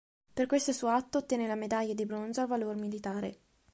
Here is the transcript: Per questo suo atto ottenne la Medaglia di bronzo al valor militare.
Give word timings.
Per 0.33 0.47
questo 0.47 0.71
suo 0.73 0.87
atto 0.87 1.19
ottenne 1.19 1.45
la 1.45 1.53
Medaglia 1.53 1.93
di 1.93 2.07
bronzo 2.07 2.41
al 2.41 2.47
valor 2.47 2.75
militare. 2.75 3.37